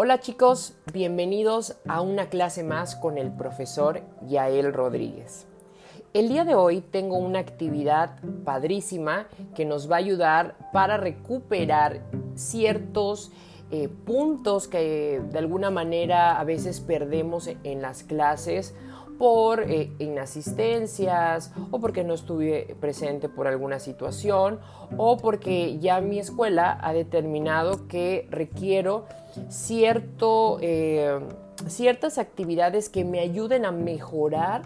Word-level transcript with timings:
Hola 0.00 0.20
chicos, 0.20 0.76
bienvenidos 0.92 1.74
a 1.88 2.02
una 2.02 2.28
clase 2.28 2.62
más 2.62 2.94
con 2.94 3.18
el 3.18 3.32
profesor 3.32 4.02
Yael 4.28 4.72
Rodríguez. 4.72 5.48
El 6.14 6.28
día 6.28 6.44
de 6.44 6.54
hoy 6.54 6.82
tengo 6.82 7.16
una 7.16 7.40
actividad 7.40 8.20
padrísima 8.44 9.26
que 9.56 9.64
nos 9.64 9.90
va 9.90 9.96
a 9.96 9.98
ayudar 9.98 10.54
para 10.72 10.98
recuperar 10.98 12.02
ciertos 12.36 13.32
eh, 13.72 13.88
puntos 13.88 14.68
que 14.68 15.20
de 15.32 15.38
alguna 15.40 15.72
manera 15.72 16.38
a 16.38 16.44
veces 16.44 16.78
perdemos 16.78 17.48
en 17.48 17.82
las 17.82 18.04
clases 18.04 18.76
por 19.18 19.62
eh, 19.62 19.92
inasistencias 19.98 21.52
o 21.72 21.80
porque 21.80 22.04
no 22.04 22.14
estuve 22.14 22.76
presente 22.80 23.28
por 23.28 23.48
alguna 23.48 23.80
situación 23.80 24.60
o 24.96 25.16
porque 25.16 25.78
ya 25.80 26.00
mi 26.00 26.20
escuela 26.20 26.78
ha 26.80 26.92
determinado 26.92 27.88
que 27.88 28.28
requiero 28.30 29.06
cierto, 29.48 30.58
eh, 30.60 31.18
ciertas 31.66 32.18
actividades 32.18 32.88
que 32.88 33.04
me 33.04 33.20
ayuden 33.20 33.64
a 33.64 33.72
mejorar 33.72 34.62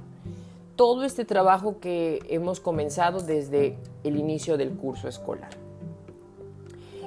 todo 0.76 1.04
este 1.04 1.24
trabajo 1.24 1.78
que 1.80 2.20
hemos 2.28 2.60
comenzado 2.60 3.20
desde 3.20 3.78
el 4.04 4.16
inicio 4.16 4.56
del 4.56 4.70
curso 4.70 5.08
escolar. 5.08 5.50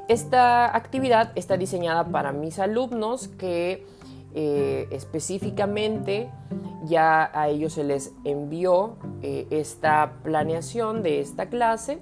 Esta 0.07 0.75
actividad 0.75 1.31
está 1.35 1.57
diseñada 1.57 2.05
para 2.05 2.31
mis 2.31 2.59
alumnos 2.59 3.27
que 3.27 3.85
eh, 4.35 4.87
específicamente 4.91 6.29
ya 6.85 7.31
a 7.33 7.49
ellos 7.49 7.73
se 7.73 7.83
les 7.83 8.13
envió 8.23 8.97
eh, 9.23 9.47
esta 9.49 10.13
planeación 10.23 11.01
de 11.01 11.21
esta 11.21 11.49
clase 11.49 11.99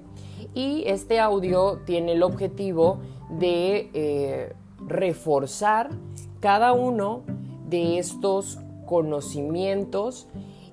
y 0.52 0.84
este 0.86 1.18
audio 1.18 1.80
tiene 1.86 2.12
el 2.12 2.22
objetivo 2.22 2.98
de 3.30 4.54
reforzar 4.86 5.90
cada 6.40 6.72
uno 6.72 7.22
de 7.68 7.98
estos 7.98 8.58
conocimientos 8.86 10.26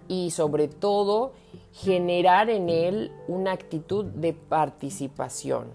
y 0.07 0.31
sobre 0.31 0.67
todo 0.67 1.33
generar 1.71 2.49
en 2.49 2.69
él 2.69 3.11
una 3.27 3.53
actitud 3.53 4.05
de 4.05 4.33
participación. 4.33 5.67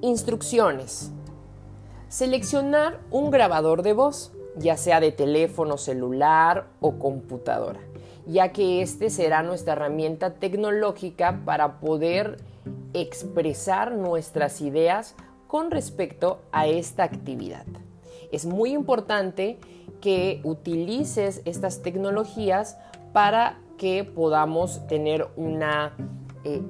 Instrucciones. 0.00 1.12
Seleccionar 2.08 3.00
un 3.10 3.30
grabador 3.30 3.82
de 3.82 3.92
voz 3.92 4.32
ya 4.58 4.76
sea 4.76 5.00
de 5.00 5.12
teléfono 5.12 5.78
celular 5.78 6.66
o 6.80 6.98
computadora, 6.98 7.80
ya 8.26 8.52
que 8.52 8.82
este 8.82 9.10
será 9.10 9.42
nuestra 9.42 9.74
herramienta 9.74 10.34
tecnológica 10.34 11.42
para 11.44 11.80
poder 11.80 12.38
expresar 12.92 13.92
nuestras 13.92 14.60
ideas 14.60 15.14
con 15.48 15.72
respecto 15.72 16.42
a 16.52 16.68
esta 16.68 17.02
actividad. 17.02 17.66
Es 18.30 18.46
muy 18.46 18.72
importante 18.72 19.58
que 20.00 20.40
utilices 20.44 21.42
estas 21.44 21.82
tecnologías 21.82 22.78
para 23.12 23.58
que 23.78 24.04
podamos 24.04 24.86
tener 24.86 25.26
una 25.36 25.92
eh, 26.44 26.62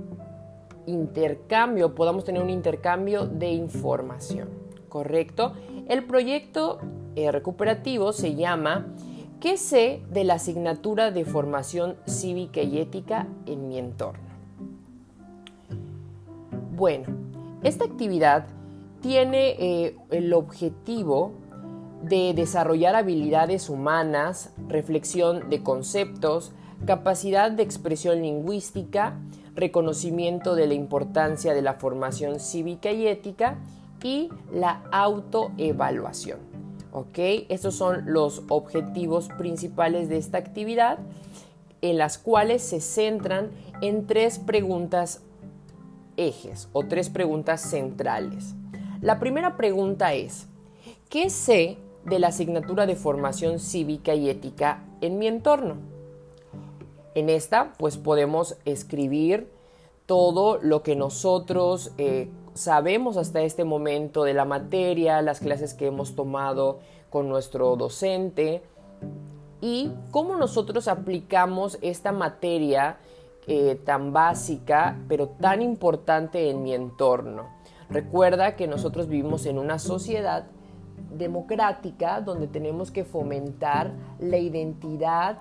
intercambio, 0.87 1.95
podamos 1.95 2.25
tener 2.25 2.41
un 2.41 2.51
intercambio 2.51 3.27
de 3.27 3.51
información, 3.51 4.49
¿correcto? 4.89 5.53
El 5.89 6.05
proyecto 6.05 6.79
eh, 7.17 7.33
recuperativo 7.33 8.13
se 8.13 8.35
llama 8.37 8.87
¿Qué 9.41 9.57
sé 9.57 10.03
de 10.11 10.25
la 10.25 10.35
asignatura 10.35 11.11
de 11.11 11.25
formación 11.25 11.97
cívica 12.07 12.61
y 12.61 12.79
ética 12.79 13.27
en 13.47 13.69
mi 13.69 13.79
entorno? 13.79 14.29
Bueno, 16.75 17.07
esta 17.63 17.85
actividad 17.85 18.47
tiene 19.01 19.51
eh, 19.59 19.97
el 20.11 20.33
objetivo 20.33 21.33
de 22.03 22.33
desarrollar 22.35 22.95
habilidades 22.95 23.69
humanas, 23.69 24.53
reflexión 24.69 25.51
de 25.51 25.63
conceptos, 25.63 26.53
capacidad 26.87 27.51
de 27.51 27.63
expresión 27.63 28.23
lingüística, 28.23 29.19
reconocimiento 29.55 30.55
de 30.55 30.69
la 30.69 30.75
importancia 30.75 31.55
de 31.55 31.63
la 31.63 31.75
formación 31.75 32.39
cívica 32.39 32.93
y 32.93 33.09
ética 33.09 33.59
y 34.03 34.31
la 34.53 34.83
autoevaluación. 34.93 36.39
¿ok? 36.93 37.19
Estos 37.49 37.75
son 37.75 38.05
los 38.07 38.43
objetivos 38.49 39.29
principales 39.37 40.09
de 40.09 40.19
esta 40.19 40.39
actividad, 40.39 40.99
en 41.81 41.99
las 41.99 42.19
cuales 42.19 42.63
se 42.63 42.81
centran 42.81 43.51
en 43.81 44.07
tres 44.07 44.39
preguntas 44.39 45.23
ejes 46.17 46.69
o 46.73 46.85
tres 46.85 47.11
preguntas 47.11 47.61
centrales. 47.61 48.55
La 49.01 49.21
primera 49.21 49.57
pregunta 49.57 50.13
es, 50.15 50.49
¿qué 51.09 51.31
sé 51.31 51.79
de 52.05 52.19
la 52.19 52.29
asignatura 52.29 52.85
de 52.85 52.97
formación 52.97 53.61
cívica 53.61 54.15
y 54.15 54.29
ética 54.29 54.83
en 55.01 55.19
mi 55.19 55.29
entorno? 55.29 55.77
En 57.15 57.31
esta, 57.31 57.75
pues 57.79 57.97
podemos 57.97 58.57
escribir 58.65 59.53
todo 60.07 60.59
lo 60.61 60.83
que 60.83 60.97
nosotros 60.97 61.93
eh, 61.97 62.29
sabemos 62.55 63.17
hasta 63.17 63.43
este 63.43 63.63
momento 63.63 64.25
de 64.25 64.35
la 64.35 64.45
materia, 64.45 65.23
las 65.23 65.39
clases 65.39 65.75
que 65.75 65.87
hemos 65.87 66.17
tomado 66.17 66.81
con 67.09 67.29
nuestro 67.29 67.77
docente 67.77 68.63
y 69.61 69.93
cómo 70.11 70.35
nosotros 70.37 70.89
aplicamos 70.89 71.79
esta 71.83 72.11
materia 72.11 72.99
eh, 73.47 73.81
tan 73.85 74.13
básica 74.13 74.99
pero 75.09 75.29
tan 75.29 75.63
importante 75.63 76.51
en 76.51 76.65
mi 76.65 76.75
entorno. 76.75 77.58
Recuerda 77.91 78.57
que 78.57 78.67
nosotros 78.67 79.09
vivimos 79.09 79.47
en 79.47 79.59
una 79.59 79.79
sociedad 79.79 80.47
democrática 81.17 82.21
donde 82.21 82.47
tenemos 82.47 82.91
que 82.91 83.05
fomentar 83.05 83.93
la 84.19 84.37
identidad 84.37 85.39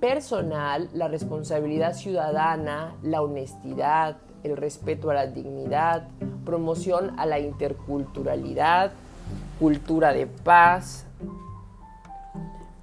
personal, 0.00 0.88
la 0.92 1.08
responsabilidad 1.08 1.94
ciudadana, 1.94 2.96
la 3.02 3.22
honestidad, 3.22 4.18
el 4.42 4.56
respeto 4.56 5.10
a 5.10 5.14
la 5.14 5.26
dignidad, 5.26 6.08
promoción 6.44 7.18
a 7.18 7.26
la 7.26 7.38
interculturalidad, 7.38 8.92
cultura 9.58 10.12
de 10.12 10.26
paz, 10.26 11.06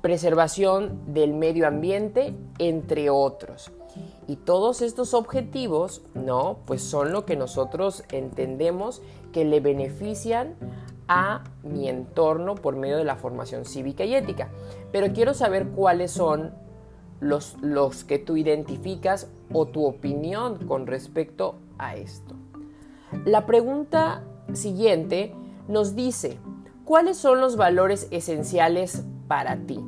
preservación 0.02 1.14
del 1.14 1.34
medio 1.34 1.68
ambiente, 1.68 2.36
entre 2.60 3.10
otros. 3.10 3.72
Y 4.34 4.38
todos 4.38 4.82
estos 4.82 5.14
objetivos, 5.14 6.02
¿no? 6.16 6.58
Pues 6.66 6.82
son 6.82 7.12
lo 7.12 7.24
que 7.24 7.36
nosotros 7.36 8.04
entendemos 8.12 9.00
que 9.32 9.46
le 9.46 9.60
benefician 9.60 10.56
a 11.08 11.44
mi 11.62 11.88
entorno 11.88 12.56
por 12.56 12.76
medio 12.76 12.98
de 12.98 13.04
la 13.04 13.16
formación 13.16 13.64
cívica 13.64 14.06
y 14.06 14.16
ética. 14.16 14.50
Pero 14.92 15.14
quiero 15.14 15.36
saber 15.36 15.68
cuáles 15.68 16.10
son 16.10 16.52
los, 17.20 17.58
los 17.62 18.06
que 18.06 18.18
tú 18.18 18.36
identificas 18.36 19.30
o 19.54 19.68
tu 19.68 19.86
opinión 19.86 20.66
con 20.66 20.88
respecto 20.88 21.60
a 21.78 21.96
esto. 21.96 22.34
La 23.26 23.46
pregunta 23.46 24.24
siguiente 24.54 25.36
nos 25.68 25.96
dice, 25.96 26.40
¿cuáles 26.86 27.18
son 27.18 27.40
los 27.40 27.56
valores 27.56 28.08
esenciales 28.10 29.04
para 29.28 29.58
ti? 29.58 29.80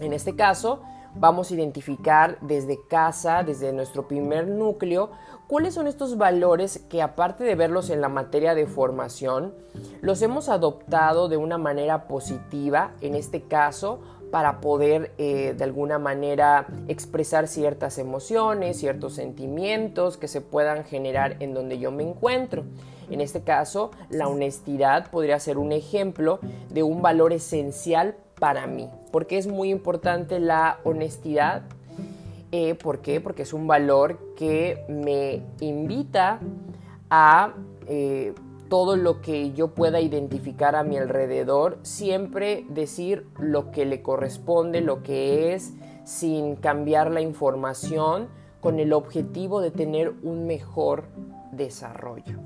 En 0.00 0.12
este 0.12 0.36
caso, 0.36 0.82
vamos 1.18 1.50
a 1.50 1.54
identificar 1.54 2.38
desde 2.40 2.78
casa, 2.88 3.42
desde 3.42 3.72
nuestro 3.72 4.06
primer 4.06 4.46
núcleo, 4.46 5.10
cuáles 5.46 5.74
son 5.74 5.86
estos 5.86 6.16
valores 6.16 6.84
que 6.88 7.02
aparte 7.02 7.44
de 7.44 7.54
verlos 7.54 7.90
en 7.90 8.00
la 8.00 8.08
materia 8.08 8.54
de 8.54 8.66
formación, 8.66 9.54
los 10.00 10.22
hemos 10.22 10.48
adoptado 10.48 11.28
de 11.28 11.36
una 11.36 11.58
manera 11.58 12.06
positiva, 12.06 12.92
en 13.00 13.14
este 13.14 13.42
caso, 13.42 14.00
para 14.30 14.60
poder 14.60 15.12
eh, 15.18 15.54
de 15.56 15.64
alguna 15.64 15.98
manera 15.98 16.66
expresar 16.86 17.48
ciertas 17.48 17.98
emociones, 17.98 18.78
ciertos 18.78 19.14
sentimientos 19.14 20.18
que 20.18 20.28
se 20.28 20.40
puedan 20.40 20.84
generar 20.84 21.36
en 21.40 21.54
donde 21.54 21.78
yo 21.78 21.90
me 21.90 22.02
encuentro. 22.02 22.64
En 23.10 23.22
este 23.22 23.40
caso, 23.40 23.90
la 24.10 24.28
honestidad 24.28 25.10
podría 25.10 25.40
ser 25.40 25.56
un 25.56 25.72
ejemplo 25.72 26.40
de 26.68 26.82
un 26.82 27.00
valor 27.00 27.32
esencial 27.32 28.16
para 28.38 28.66
mí, 28.66 28.88
porque 29.10 29.38
es 29.38 29.46
muy 29.46 29.70
importante 29.70 30.40
la 30.40 30.78
honestidad. 30.84 31.62
Eh, 32.50 32.74
¿Por 32.74 33.00
qué? 33.00 33.20
Porque 33.20 33.42
es 33.42 33.52
un 33.52 33.66
valor 33.66 34.34
que 34.36 34.84
me 34.88 35.42
invita 35.60 36.40
a 37.10 37.54
eh, 37.86 38.32
todo 38.68 38.96
lo 38.96 39.20
que 39.20 39.52
yo 39.52 39.68
pueda 39.68 40.00
identificar 40.00 40.76
a 40.76 40.82
mi 40.82 40.96
alrededor, 40.96 41.78
siempre 41.82 42.64
decir 42.68 43.26
lo 43.38 43.70
que 43.70 43.84
le 43.86 44.02
corresponde, 44.02 44.80
lo 44.80 45.02
que 45.02 45.54
es, 45.54 45.74
sin 46.04 46.56
cambiar 46.56 47.10
la 47.10 47.20
información, 47.20 48.28
con 48.60 48.80
el 48.80 48.92
objetivo 48.92 49.60
de 49.60 49.70
tener 49.70 50.12
un 50.22 50.46
mejor 50.46 51.04
desarrollo. 51.52 52.38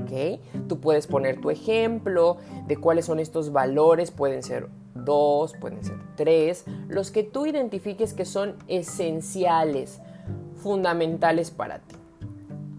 ¿Ok? 0.00 0.40
Tú 0.68 0.80
puedes 0.80 1.06
poner 1.06 1.40
tu 1.40 1.50
ejemplo 1.50 2.36
de 2.66 2.76
cuáles 2.76 3.06
son 3.06 3.18
estos 3.18 3.52
valores, 3.52 4.10
pueden 4.10 4.42
ser 4.42 4.68
dos, 4.94 5.54
pueden 5.60 5.84
ser 5.84 5.96
tres, 6.16 6.64
los 6.88 7.10
que 7.10 7.22
tú 7.22 7.46
identifiques 7.46 8.14
que 8.14 8.24
son 8.24 8.56
esenciales, 8.68 10.00
fundamentales 10.56 11.50
para 11.50 11.80
ti. 11.80 11.96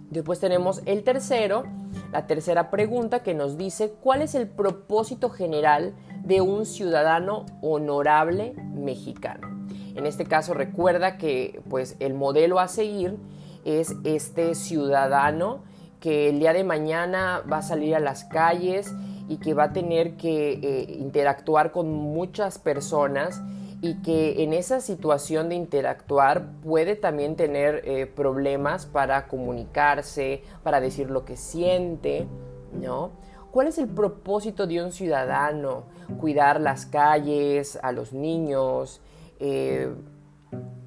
Después 0.09 0.39
tenemos 0.39 0.81
el 0.85 1.03
tercero, 1.03 1.63
la 2.11 2.25
tercera 2.25 2.71
pregunta 2.71 3.21
que 3.21 3.35
nos 3.35 3.57
dice 3.57 3.93
cuál 4.01 4.21
es 4.21 4.33
el 4.33 4.47
propósito 4.47 5.29
general 5.29 5.93
de 6.23 6.41
un 6.41 6.65
ciudadano 6.65 7.45
honorable 7.61 8.53
mexicano. 8.73 9.47
En 9.95 10.05
este 10.05 10.25
caso 10.25 10.53
recuerda 10.53 11.17
que 11.17 11.61
pues 11.69 11.95
el 11.99 12.13
modelo 12.13 12.59
a 12.59 12.67
seguir 12.67 13.17
es 13.65 13.95
este 14.03 14.55
ciudadano 14.55 15.63
que 15.99 16.29
el 16.29 16.39
día 16.39 16.53
de 16.53 16.63
mañana 16.63 17.43
va 17.51 17.57
a 17.57 17.61
salir 17.61 17.95
a 17.95 17.99
las 17.99 18.23
calles 18.23 18.93
y 19.27 19.37
que 19.37 19.53
va 19.53 19.65
a 19.65 19.73
tener 19.73 20.15
que 20.17 20.53
eh, 20.53 20.95
interactuar 20.99 21.71
con 21.71 21.91
muchas 21.91 22.57
personas 22.57 23.41
y 23.81 24.01
que 24.01 24.43
en 24.43 24.53
esa 24.53 24.81
situación 24.81 25.49
de 25.49 25.55
interactuar 25.55 26.51
puede 26.61 26.95
también 26.95 27.35
tener 27.35 27.81
eh, 27.85 28.05
problemas 28.07 28.85
para 28.85 29.27
comunicarse, 29.27 30.43
para 30.63 30.81
decir 30.81 31.09
lo 31.09 31.23
que 31.23 31.37
siente, 31.37 32.27
¿no? 32.73 33.11
¿Cuál 33.51 33.67
es 33.67 33.77
el 33.77 33.87
propósito 33.87 34.67
de 34.67 34.83
un 34.83 34.91
ciudadano? 34.91 35.85
Cuidar 36.19 36.59
las 36.61 36.85
calles, 36.85 37.79
a 37.81 37.91
los 37.91 38.13
niños, 38.13 39.01
eh, 39.39 39.91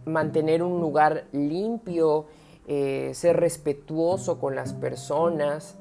mantener 0.04 0.62
un 0.62 0.80
lugar 0.80 1.24
limpio, 1.32 2.26
eh, 2.74 3.12
ser 3.12 3.36
respetuoso 3.36 4.40
con 4.40 4.54
las 4.54 4.72
personas 4.72 5.76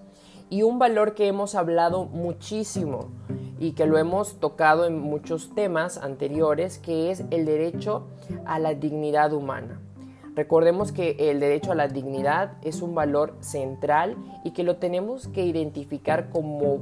y 0.49 0.63
un 0.63 0.77
valor 0.77 1.13
que 1.13 1.27
hemos 1.27 1.55
hablado 1.55 2.03
muchísimo 2.03 3.07
y 3.59 3.71
que 3.71 3.85
lo 3.85 3.97
hemos 3.97 4.41
tocado 4.41 4.85
en 4.85 4.99
muchos 4.99 5.55
temas 5.55 5.97
anteriores, 5.97 6.79
que 6.79 7.09
es 7.09 7.23
el 7.31 7.45
derecho 7.45 8.07
a 8.45 8.59
la 8.59 8.73
dignidad 8.73 9.31
humana. 9.31 9.79
Recordemos 10.35 10.91
que 10.91 11.15
el 11.17 11.39
derecho 11.39 11.71
a 11.71 11.75
la 11.75 11.87
dignidad 11.87 12.57
es 12.61 12.81
un 12.81 12.93
valor 12.93 13.37
central 13.39 14.17
y 14.43 14.51
que 14.51 14.63
lo 14.63 14.75
tenemos 14.75 15.29
que 15.29 15.45
identificar 15.45 16.29
como 16.29 16.81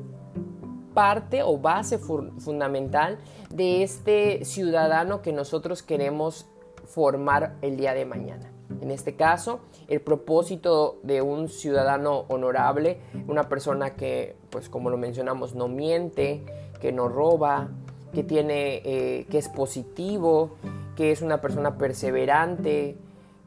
parte 0.95 1.43
o 1.43 1.59
base 1.59 1.99
fundamental 1.99 3.19
de 3.51 3.83
este 3.83 4.43
ciudadano 4.43 5.21
que 5.21 5.33
nosotros 5.33 5.83
queremos 5.83 6.47
formar 6.85 7.57
el 7.61 7.77
día 7.77 7.93
de 7.93 8.05
mañana. 8.05 8.51
En 8.81 8.91
este 8.91 9.15
caso, 9.15 9.59
el 9.87 10.01
propósito 10.01 10.99
de 11.03 11.21
un 11.21 11.49
ciudadano 11.49 12.25
honorable, 12.29 12.99
una 13.27 13.49
persona 13.49 13.95
que, 13.95 14.35
pues 14.49 14.69
como 14.69 14.89
lo 14.89 14.97
mencionamos, 14.97 15.55
no 15.55 15.67
miente, 15.67 16.43
que 16.79 16.91
no 16.91 17.09
roba, 17.09 17.69
que 18.13 18.23
tiene, 18.23 18.81
eh, 18.85 19.27
que 19.29 19.37
es 19.37 19.49
positivo, 19.49 20.51
que 20.95 21.11
es 21.11 21.21
una 21.21 21.41
persona 21.41 21.77
perseverante, 21.77 22.97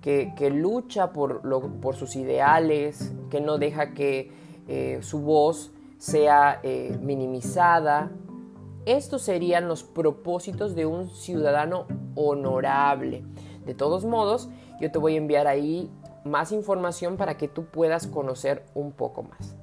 que, 0.03 0.51
lucha 0.51 1.13
por, 1.13 1.43
por, 1.81 1.95
sus 1.95 2.17
ideales, 2.17 3.13
que 3.31 3.41
no 3.41 3.59
deja 3.59 3.95
que 3.95 4.33
eh, 4.67 4.99
su 5.01 5.21
voz 5.21 5.71
sea 5.99 6.59
eh, 6.63 6.99
minimizada. 7.01 8.11
Estos 8.85 9.23
serían 9.23 9.69
los 9.69 9.85
propósitos 9.85 10.75
de 10.75 10.87
un 10.87 11.09
ciudadano 11.09 11.87
honorable. 12.17 13.23
De 13.65 13.75
todos 13.75 14.05
modos, 14.05 14.49
yo 14.83 14.91
te 14.91 14.99
voy 14.99 15.15
a 15.15 15.19
enviar 15.19 15.47
ahí 15.47 15.89
más 16.25 16.51
información 16.51 17.17
para 17.17 17.37
que 17.37 17.47
tú 17.47 17.67
puedas 17.67 18.09
conocer 18.09 18.65
un 18.75 18.91
poco 18.91 19.23
más. 19.23 19.55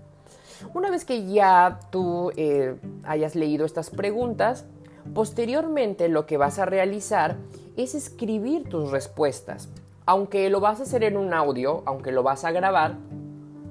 Una 0.74 0.89
vez 0.89 1.04
que 1.04 1.30
ya 1.30 1.81
tú 1.92 2.31
eh, 2.38 2.77
hayas 3.04 3.36
leído 3.36 3.66
estas 3.66 3.89
preguntas, 3.89 4.66
posteriormente 5.13 6.07
lo 6.07 6.25
que 6.25 6.38
vas 6.38 6.57
a 6.57 6.66
realizar 6.66 7.36
es 7.75 7.95
escribir 7.95 8.69
tus 8.69 8.92
respuestas. 8.92 9.68
Aunque 10.06 10.50
lo 10.50 10.62
vas 10.62 10.80
a 10.80 10.83
hacer 10.83 11.04
en 11.04 11.18
un 11.18 11.33
audio, 11.33 11.83
aunque 11.86 12.13
lo 12.13 12.24
vas 12.24 12.45
a 12.45 12.51
grabar, 12.51 12.95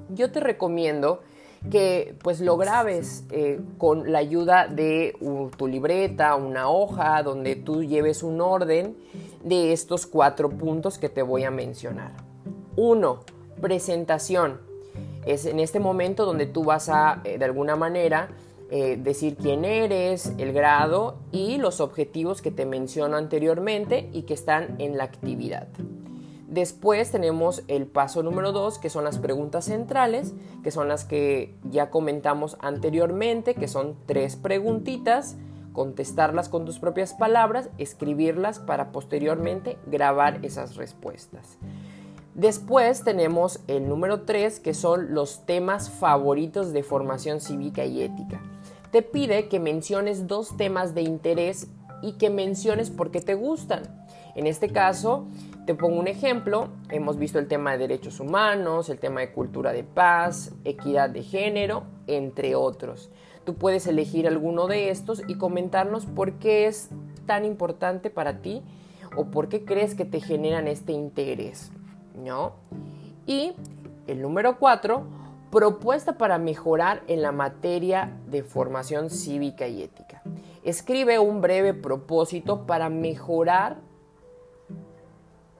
yo 0.09 0.31
te 0.31 0.39
recomiendo 0.39 1.21
que 1.71 2.15
pues 2.21 2.41
lo 2.41 2.57
grabes 2.57 3.25
eh, 3.31 3.59
con 3.79 4.11
la 4.11 4.19
ayuda 4.19 4.67
de 4.67 5.17
tu 5.57 5.67
libreta, 5.67 6.35
una 6.35 6.69
hoja, 6.69 7.23
donde 7.23 7.55
tú 7.55 7.83
lleves 7.83 8.21
un 8.21 8.39
orden 8.39 8.95
de 9.43 9.73
estos 9.73 10.05
cuatro 10.05 10.49
puntos 10.49 10.97
que 10.97 11.09
te 11.09 11.21
voy 11.21 11.43
a 11.43 11.51
mencionar. 11.51 12.11
Uno, 12.75 13.21
presentación. 13.61 14.59
Es 15.25 15.45
en 15.45 15.59
este 15.59 15.79
momento 15.79 16.25
donde 16.25 16.45
tú 16.45 16.63
vas 16.63 16.89
a, 16.89 17.21
eh, 17.23 17.37
de 17.37 17.45
alguna 17.45 17.75
manera, 17.75 18.29
eh, 18.71 18.97
decir 19.01 19.35
quién 19.35 19.65
eres, 19.65 20.33
el 20.37 20.53
grado 20.53 21.17
y 21.31 21.57
los 21.57 21.81
objetivos 21.81 22.41
que 22.41 22.51
te 22.51 22.65
menciono 22.65 23.17
anteriormente 23.17 24.09
y 24.13 24.23
que 24.23 24.35
están 24.35 24.75
en 24.77 24.97
la 24.97 25.05
actividad. 25.05 25.67
Después 26.47 27.11
tenemos 27.11 27.63
el 27.67 27.85
paso 27.85 28.23
número 28.23 28.51
dos, 28.51 28.79
que 28.79 28.89
son 28.89 29.03
las 29.03 29.19
preguntas 29.19 29.65
centrales, 29.65 30.33
que 30.63 30.71
son 30.71 30.87
las 30.87 31.05
que 31.05 31.55
ya 31.69 31.89
comentamos 31.91 32.57
anteriormente, 32.59 33.53
que 33.53 33.67
son 33.67 33.95
tres 34.07 34.35
preguntitas, 34.35 35.35
contestarlas 35.79 36.49
con 36.49 36.65
tus 36.65 36.77
propias 36.77 37.13
palabras, 37.13 37.69
escribirlas 37.77 38.59
para 38.59 38.91
posteriormente 38.91 39.77
grabar 39.85 40.41
esas 40.43 40.75
respuestas. 40.75 41.57
Después 42.35 43.05
tenemos 43.05 43.61
el 43.69 43.87
número 43.87 44.23
tres, 44.23 44.59
que 44.59 44.73
son 44.73 45.13
los 45.13 45.45
temas 45.45 45.89
favoritos 45.89 46.73
de 46.73 46.83
formación 46.83 47.39
cívica 47.39 47.85
y 47.85 48.01
ética. 48.01 48.41
Te 48.91 49.03
pide 49.03 49.47
que 49.47 49.61
menciones 49.61 50.27
dos 50.27 50.57
temas 50.57 50.93
de 50.95 51.03
interés 51.03 51.67
y 52.01 52.17
que 52.17 52.29
menciones 52.29 52.89
por 52.89 53.09
qué 53.09 53.21
te 53.21 53.35
gustan. 53.35 53.83
En 54.35 54.47
este 54.47 54.73
caso, 54.73 55.27
te 55.65 55.75
pongo 55.75 55.97
un 55.97 56.09
ejemplo, 56.09 56.67
hemos 56.89 57.17
visto 57.17 57.39
el 57.39 57.47
tema 57.47 57.71
de 57.71 57.77
derechos 57.77 58.19
humanos, 58.19 58.89
el 58.89 58.99
tema 58.99 59.21
de 59.21 59.31
cultura 59.31 59.71
de 59.71 59.85
paz, 59.85 60.51
equidad 60.65 61.09
de 61.09 61.23
género, 61.23 61.83
entre 62.05 62.55
otros. 62.55 63.09
Tú 63.45 63.55
puedes 63.55 63.87
elegir 63.87 64.27
alguno 64.27 64.67
de 64.67 64.89
estos 64.89 65.23
y 65.27 65.35
comentarnos 65.35 66.05
por 66.05 66.33
qué 66.33 66.67
es 66.67 66.89
tan 67.25 67.45
importante 67.45 68.09
para 68.09 68.41
ti 68.41 68.61
o 69.15 69.25
por 69.25 69.49
qué 69.49 69.65
crees 69.65 69.95
que 69.95 70.05
te 70.05 70.21
generan 70.21 70.67
este 70.67 70.91
interés, 70.91 71.71
¿no? 72.15 72.53
Y 73.25 73.53
el 74.07 74.21
número 74.21 74.59
cuatro, 74.59 75.03
propuesta 75.51 76.17
para 76.17 76.37
mejorar 76.37 77.01
en 77.07 77.21
la 77.21 77.31
materia 77.31 78.17
de 78.29 78.43
formación 78.43 79.09
cívica 79.09 79.67
y 79.67 79.81
ética. 79.81 80.21
Escribe 80.63 81.19
un 81.19 81.41
breve 81.41 81.73
propósito 81.73 82.67
para 82.67 82.89
mejorar 82.89 83.77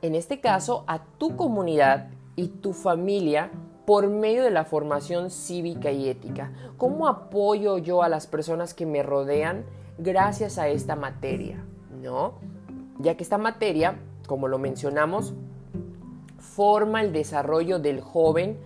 en 0.01 0.15
este 0.15 0.39
caso, 0.39 0.83
a 0.87 1.03
tu 1.17 1.35
comunidad 1.35 2.09
y 2.35 2.47
tu 2.47 2.71
familia 2.71 3.51
por 3.89 4.07
medio 4.07 4.43
de 4.43 4.51
la 4.51 4.65
formación 4.65 5.31
cívica 5.31 5.89
y 5.89 6.09
ética. 6.09 6.51
¿Cómo 6.77 7.07
apoyo 7.07 7.79
yo 7.79 8.03
a 8.03 8.07
las 8.07 8.27
personas 8.27 8.75
que 8.75 8.85
me 8.85 9.01
rodean 9.01 9.65
gracias 9.97 10.59
a 10.59 10.67
esta 10.67 10.95
materia? 10.95 11.65
¿No? 11.99 12.33
Ya 12.99 13.17
que 13.17 13.23
esta 13.23 13.39
materia, 13.39 13.97
como 14.27 14.47
lo 14.47 14.59
mencionamos, 14.59 15.33
forma 16.37 17.01
el 17.01 17.13
desarrollo 17.13 17.79
del 17.79 17.99
joven, 17.99 18.59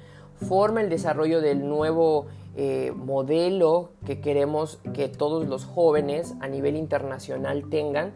forma 0.45 0.81
el 0.81 0.89
desarrollo 0.89 1.39
del 1.39 1.69
nuevo 1.69 2.25
eh, 2.57 2.91
modelo 2.93 3.91
que 4.05 4.19
queremos 4.19 4.81
que 4.93 5.07
todos 5.07 5.47
los 5.47 5.63
jóvenes 5.63 6.33
a 6.41 6.49
nivel 6.49 6.75
internacional 6.75 7.69
tengan, 7.69 8.11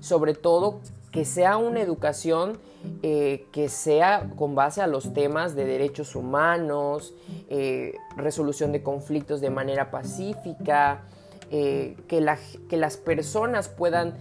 sobre 0.00 0.34
todo 0.34 0.80
que 1.12 1.24
sea 1.26 1.58
una 1.58 1.80
educación 1.80 2.58
eh, 3.02 3.46
que 3.52 3.68
sea 3.68 4.30
con 4.34 4.54
base 4.54 4.80
a 4.80 4.86
los 4.86 5.12
temas 5.12 5.54
de 5.54 5.66
derechos 5.66 6.16
humanos, 6.16 7.14
eh, 7.48 7.94
resolución 8.16 8.72
de 8.72 8.82
conflictos 8.82 9.40
de 9.40 9.50
manera 9.50 9.90
pacífica, 9.90 11.02
eh, 11.50 11.96
que, 12.08 12.26
que, 12.68 12.76
las 12.78 12.96
personas 12.96 13.68
puedan 13.68 14.14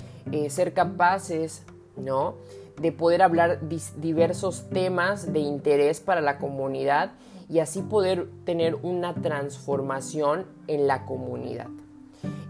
ser 0.50 0.74
capaces 0.74 1.64
¿no? 1.96 2.36
de 2.80 2.92
poder 2.92 3.22
hablar 3.22 3.60
diversos 3.98 4.70
temas 4.70 5.32
de 5.32 5.40
interés 5.40 6.02
para 6.02 6.20
la 6.20 6.38
comunidad 6.38 7.14
y 7.50 7.60
así 7.60 7.82
poder 7.82 8.28
tener 8.46 8.76
una 8.76 9.14
transformación 9.14 10.46
en 10.68 10.88
la 10.88 11.06
comunidad. 11.06 11.68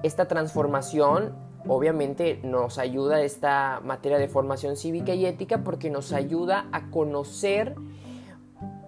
Esta 0.03 0.27
transformación 0.27 1.33
obviamente 1.67 2.39
nos 2.43 2.77
ayuda 2.77 3.21
esta 3.21 3.81
materia 3.83 4.17
de 4.17 4.27
formación 4.27 4.77
cívica 4.77 5.13
y 5.13 5.25
ética 5.25 5.63
porque 5.63 5.89
nos 5.89 6.13
ayuda 6.13 6.67
a 6.71 6.89
conocer 6.89 7.75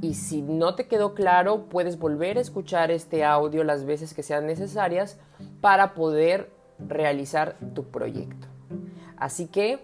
y 0.02 0.14
si 0.14 0.42
no 0.42 0.74
te 0.74 0.88
quedó 0.88 1.14
claro, 1.14 1.66
puedes 1.68 1.98
volver 1.98 2.36
a 2.36 2.40
escuchar 2.40 2.90
este 2.90 3.24
audio 3.24 3.62
las 3.62 3.84
veces 3.84 4.14
que 4.14 4.24
sean 4.24 4.46
necesarias 4.46 5.16
para 5.60 5.94
poder 5.94 6.50
realizar 6.78 7.56
tu 7.74 7.84
proyecto. 7.84 8.48
Así 9.16 9.46
que 9.46 9.78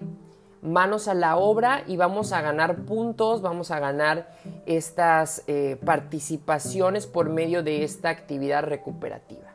manos 0.60 1.06
a 1.06 1.14
la 1.14 1.36
obra 1.36 1.84
y 1.86 1.96
vamos 1.96 2.32
a 2.32 2.42
ganar 2.42 2.84
puntos, 2.84 3.42
vamos 3.42 3.70
a 3.70 3.78
ganar 3.78 4.28
estas 4.66 5.44
eh, 5.46 5.78
participaciones 5.84 7.06
por 7.06 7.30
medio 7.30 7.62
de 7.62 7.84
esta 7.84 8.08
actividad 8.08 8.64
recuperativa. 8.64 9.47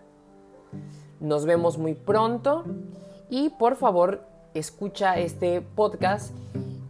Nos 1.24 1.46
vemos 1.46 1.78
muy 1.78 1.94
pronto 1.94 2.66
y 3.30 3.50
por 3.52 3.78
favor 3.78 4.26
escucha 4.54 5.18
este 5.18 5.62
podcast 5.62 6.36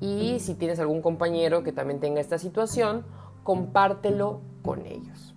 y 0.01 0.39
si 0.39 0.55
tienes 0.55 0.79
algún 0.79 1.03
compañero 1.03 1.61
que 1.61 1.71
también 1.71 1.99
tenga 1.99 2.19
esta 2.19 2.39
situación, 2.39 3.05
compártelo 3.43 4.41
con 4.63 4.87
ellos. 4.87 5.35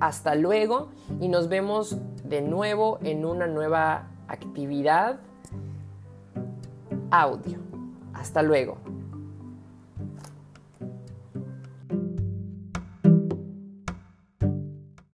Hasta 0.00 0.34
luego 0.34 0.88
y 1.20 1.28
nos 1.28 1.48
vemos 1.48 1.98
de 2.24 2.42
nuevo 2.42 2.98
en 3.04 3.24
una 3.24 3.46
nueva 3.46 4.08
actividad 4.26 5.20
audio. 7.12 7.60
Hasta 8.12 8.42
luego. 8.42 8.95